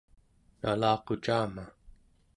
[0.61, 1.63] nalaqucama